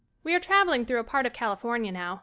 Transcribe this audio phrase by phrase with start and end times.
[0.23, 2.19] We are travelling through a part of Cal ifornia now.